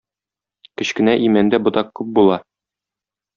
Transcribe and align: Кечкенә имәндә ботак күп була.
Кечкенә 0.81 1.13
имәндә 1.25 1.59
ботак 1.67 1.93
күп 2.01 2.11
була. 2.21 2.41